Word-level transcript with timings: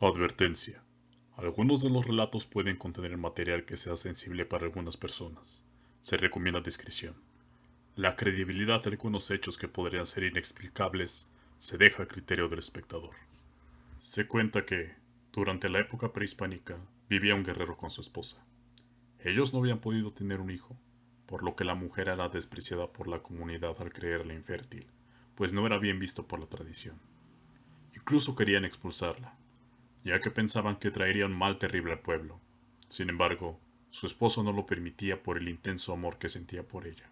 Advertencia. 0.00 0.82
Algunos 1.36 1.80
de 1.80 1.88
los 1.88 2.04
relatos 2.04 2.46
pueden 2.46 2.76
contener 2.76 3.16
material 3.16 3.64
que 3.64 3.76
sea 3.76 3.94
sensible 3.94 4.44
para 4.44 4.64
algunas 4.64 4.96
personas. 4.96 5.62
Se 6.00 6.16
recomienda 6.16 6.60
discreción. 6.60 7.14
La 7.94 8.16
credibilidad 8.16 8.82
de 8.82 8.90
algunos 8.90 9.30
hechos 9.30 9.56
que 9.56 9.68
podrían 9.68 10.04
ser 10.04 10.24
inexplicables 10.24 11.28
se 11.58 11.78
deja 11.78 12.02
a 12.02 12.08
criterio 12.08 12.48
del 12.48 12.58
espectador. 12.58 13.14
Se 14.00 14.26
cuenta 14.26 14.66
que, 14.66 14.96
durante 15.32 15.70
la 15.70 15.78
época 15.78 16.12
prehispánica, 16.12 16.76
vivía 17.08 17.36
un 17.36 17.44
guerrero 17.44 17.76
con 17.76 17.92
su 17.92 18.00
esposa. 18.00 18.44
Ellos 19.20 19.54
no 19.54 19.60
habían 19.60 19.78
podido 19.78 20.12
tener 20.12 20.40
un 20.40 20.50
hijo, 20.50 20.76
por 21.26 21.44
lo 21.44 21.54
que 21.54 21.64
la 21.64 21.76
mujer 21.76 22.08
era 22.08 22.28
despreciada 22.28 22.92
por 22.92 23.06
la 23.06 23.22
comunidad 23.22 23.80
al 23.80 23.92
creerla 23.92 24.34
infértil, 24.34 24.88
pues 25.36 25.52
no 25.52 25.64
era 25.64 25.78
bien 25.78 26.00
visto 26.00 26.26
por 26.26 26.40
la 26.40 26.48
tradición. 26.48 26.98
Incluso 27.94 28.34
querían 28.34 28.64
expulsarla, 28.64 29.38
ya 30.04 30.20
que 30.20 30.30
pensaban 30.30 30.76
que 30.76 30.90
traería 30.90 31.26
un 31.26 31.36
mal 31.36 31.58
terrible 31.58 31.92
al 31.92 32.00
pueblo. 32.00 32.38
Sin 32.88 33.08
embargo, 33.08 33.58
su 33.90 34.06
esposo 34.06 34.42
no 34.42 34.52
lo 34.52 34.66
permitía 34.66 35.22
por 35.22 35.38
el 35.38 35.48
intenso 35.48 35.92
amor 35.92 36.18
que 36.18 36.28
sentía 36.28 36.62
por 36.62 36.86
ella. 36.86 37.10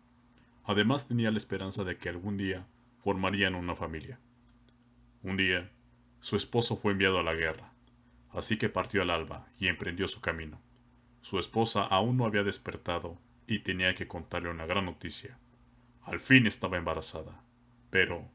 Además 0.65 1.09
tenía 1.09 1.31
la 1.31 1.39
esperanza 1.39 1.85
de 1.85 1.97
que 1.97 2.09
algún 2.09 2.37
día 2.37 2.67
formarían 3.03 3.55
una 3.55 3.75
familia. 3.75 4.21
Un 5.23 5.37
día, 5.37 5.71
su 6.21 6.37
esposo 6.37 6.77
fue 6.77 6.93
enviado 6.93 7.19
a 7.19 7.23
la 7.23 7.35
guerra, 7.35 7.73
así 8.31 8.59
que 8.59 8.69
partió 8.69 9.03
al 9.03 9.11
alba 9.11 9.49
y 9.59 9.69
emprendió 9.69 10.07
su 10.07 10.21
camino. 10.21 10.61
Su 11.21 11.39
esposa 11.39 11.85
aún 11.85 12.17
no 12.17 12.27
había 12.27 12.43
despertado 12.43 13.19
y 13.47 13.61
tenía 13.61 13.95
que 13.95 14.07
contarle 14.07 14.51
una 14.51 14.67
gran 14.67 14.85
noticia. 14.85 15.39
Al 16.03 16.21
fin 16.21 16.47
estaba 16.47 16.77
embarazada, 16.77 17.43
pero, 17.91 18.29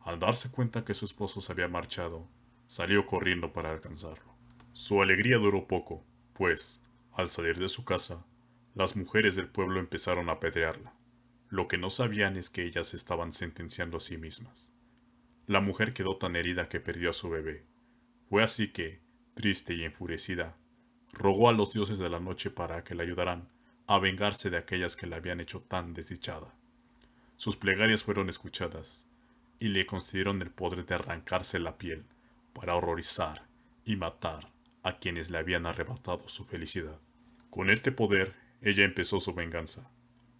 al 0.00 0.18
darse 0.18 0.50
cuenta 0.50 0.84
que 0.84 0.94
su 0.94 1.04
esposo 1.04 1.40
se 1.40 1.52
había 1.52 1.68
marchado, 1.68 2.26
salió 2.66 3.06
corriendo 3.06 3.52
para 3.52 3.70
alcanzarlo. 3.70 4.34
Su 4.72 5.02
alegría 5.02 5.38
duró 5.38 5.68
poco, 5.68 6.04
pues, 6.32 6.82
al 7.12 7.28
salir 7.28 7.58
de 7.58 7.68
su 7.68 7.84
casa, 7.84 8.26
las 8.74 8.96
mujeres 8.96 9.36
del 9.36 9.48
pueblo 9.48 9.78
empezaron 9.78 10.28
a 10.28 10.32
apedrearla. 10.32 10.94
Lo 11.48 11.68
que 11.68 11.78
no 11.78 11.90
sabían 11.90 12.36
es 12.36 12.50
que 12.50 12.64
ellas 12.64 12.92
estaban 12.94 13.32
sentenciando 13.32 13.98
a 13.98 14.00
sí 14.00 14.18
mismas. 14.18 14.72
La 15.46 15.60
mujer 15.60 15.92
quedó 15.92 16.16
tan 16.16 16.34
herida 16.34 16.68
que 16.68 16.80
perdió 16.80 17.10
a 17.10 17.12
su 17.12 17.30
bebé. 17.30 17.64
Fue 18.28 18.42
así 18.42 18.72
que, 18.72 19.00
triste 19.34 19.74
y 19.74 19.84
enfurecida, 19.84 20.56
rogó 21.12 21.48
a 21.48 21.52
los 21.52 21.72
dioses 21.72 22.00
de 22.00 22.08
la 22.08 22.18
noche 22.18 22.50
para 22.50 22.82
que 22.82 22.96
la 22.96 23.04
ayudaran 23.04 23.48
a 23.86 23.98
vengarse 24.00 24.50
de 24.50 24.56
aquellas 24.56 24.96
que 24.96 25.06
la 25.06 25.16
habían 25.16 25.40
hecho 25.40 25.60
tan 25.60 25.94
desdichada. 25.94 26.52
Sus 27.36 27.56
plegarias 27.56 28.02
fueron 28.02 28.28
escuchadas, 28.28 29.08
y 29.60 29.68
le 29.68 29.86
concedieron 29.86 30.42
el 30.42 30.50
poder 30.50 30.84
de 30.84 30.94
arrancarse 30.94 31.60
la 31.60 31.78
piel 31.78 32.04
para 32.54 32.74
horrorizar 32.74 33.46
y 33.84 33.96
matar 33.96 34.50
a 34.82 34.98
quienes 34.98 35.30
le 35.30 35.38
habían 35.38 35.66
arrebatado 35.66 36.26
su 36.28 36.46
felicidad. 36.46 36.98
Con 37.50 37.68
este 37.68 37.92
poder, 37.92 38.34
ella 38.62 38.84
empezó 38.84 39.20
su 39.20 39.34
venganza. 39.34 39.90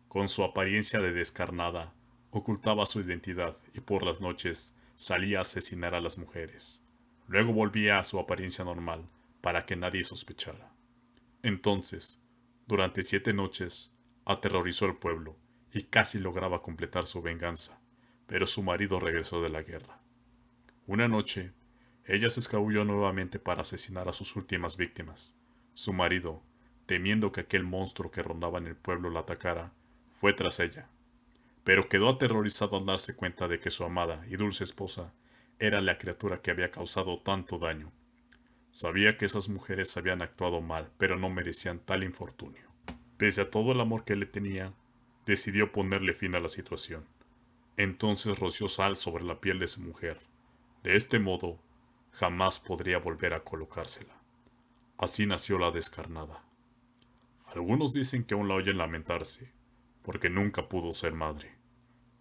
Con 0.09 0.29
su 0.29 0.43
apariencia 0.45 1.01
de 1.01 1.13
descarnada, 1.13 1.93
ocultaba 2.31 2.87
su 2.87 3.01
identidad 3.01 3.59
y 3.75 3.81
por 3.81 4.03
las 4.03 4.21
noches 4.21 4.75
salía 4.95 5.39
a 5.39 5.43
asesinar 5.43 5.95
a 5.95 6.01
las 6.01 6.19
mujeres. 6.19 6.83
Luego 7.27 7.53
volvía 7.53 7.99
a 7.99 8.05
su 8.05 8.19
apariencia 8.19 8.65
normal 8.65 9.09
para 9.41 9.67
que 9.67 9.77
nadie 9.77 10.05
sospechara. 10.05 10.73
Entonces, 11.43 12.21
durante 12.67 13.03
siete 13.03 13.35
noches, 13.35 13.93
aterrorizó 14.25 14.87
al 14.87 14.97
pueblo 14.97 15.37
y 15.73 15.83
casi 15.83 16.19
lograba 16.19 16.63
completar 16.63 17.07
su 17.07 17.21
venganza, 17.21 17.81
pero 18.27 18.47
su 18.47 18.63
marido 18.63 19.01
regresó 19.01 19.43
de 19.43 19.51
la 19.51 19.63
guerra. 19.63 20.01
Una 20.87 21.09
noche, 21.09 21.53
ella 22.07 22.29
se 22.29 22.41
escabulló 22.41 22.85
nuevamente 22.85 23.39
para 23.39 23.63
asesinar 23.63 24.09
a 24.09 24.13
sus 24.13 24.37
últimas 24.37 24.77
víctimas. 24.77 25.37
Su 25.73 25.93
marido, 25.93 26.43
temiendo 26.87 27.33
que 27.33 27.41
aquel 27.41 27.65
monstruo 27.65 28.11
que 28.11 28.23
rondaba 28.23 28.59
en 28.59 28.67
el 28.67 28.77
pueblo 28.77 29.11
la 29.11 29.21
atacara, 29.21 29.73
fue 30.21 30.33
tras 30.35 30.61
ella, 30.61 30.89
pero 31.65 31.89
quedó 31.89 32.11
aterrorizado 32.11 32.77
al 32.77 32.87
darse 32.87 33.17
cuenta 33.17 33.49
de 33.49 33.59
que 33.59 33.71
su 33.71 33.85
amada 33.85 34.25
y 34.29 34.37
dulce 34.37 34.65
esposa 34.65 35.13
era 35.59 35.81
la 35.81 35.99
criatura 35.99 36.43
que 36.43 36.51
había 36.51 36.71
causado 36.71 37.21
tanto 37.21 37.59
daño. 37.59 37.91
Sabía 38.71 39.17
que 39.17 39.25
esas 39.25 39.49
mujeres 39.49 39.97
habían 39.97 40.21
actuado 40.21 40.61
mal, 40.61 40.91
pero 40.99 41.17
no 41.17 41.31
merecían 41.31 41.79
tal 41.79 42.05
infortunio. 42.05 42.69
Pese 43.17 43.41
a 43.43 43.51
todo 43.51 43.73
el 43.73 43.81
amor 43.81 44.05
que 44.05 44.17
le 44.17 44.27
tenía, 44.27 44.75
decidió 45.25 45.73
ponerle 45.73 46.13
fin 46.13 46.35
a 46.35 46.41
la 46.41 46.49
situación. 46.49 47.07
Entonces 47.77 48.39
roció 48.39 48.69
sal 48.69 48.97
sobre 48.97 49.25
la 49.25 49.41
piel 49.41 49.59
de 49.59 49.69
su 49.69 49.81
mujer. 49.81 50.21
De 50.83 50.97
este 50.97 51.19
modo, 51.19 51.59
jamás 52.15 52.61
podría 52.61 52.99
volver 52.99 53.35
a 53.35 53.43
colocársela. 53.43 54.15
Así 54.99 55.27
nació 55.27 55.59
la 55.59 55.71
descarnada. 55.73 56.45
Algunos 57.47 57.93
dicen 57.93 58.25
que 58.25 58.35
aún 58.35 58.49
la 58.49 58.55
oyen 58.55 58.79
lamentarse, 58.79 59.53
porque 60.03 60.31
nunca 60.31 60.69
pudo 60.69 60.93
ser 60.93 61.13
madre. 61.13 61.53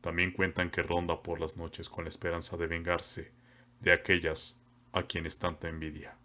También 0.02 0.32
cuentan 0.32 0.70
que 0.70 0.84
ronda 0.84 1.22
por 1.22 1.40
las 1.40 1.58
noches 1.58 1.90
con 1.90 2.06
la 2.06 2.10
esperanza 2.10 2.58
de 2.58 2.68
vengarse 2.68 3.32
de 3.80 3.92
aquellas 3.92 4.60
a 4.92 5.04
quienes 5.04 5.38
tanta 5.38 5.70
envidia, 5.70 6.18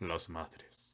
las 0.00 0.30
madres. 0.30 0.91